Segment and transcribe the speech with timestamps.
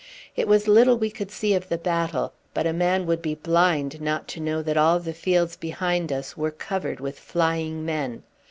[0.35, 4.01] It was little we could see of the battle; but a man would be blind
[4.01, 8.23] not to know that all the fields behind us were covered with flying men.